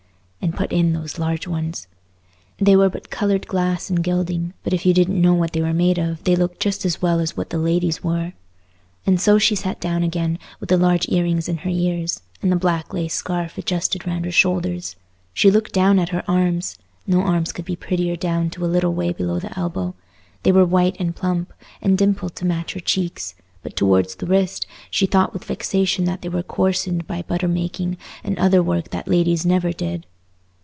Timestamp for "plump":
21.15-21.53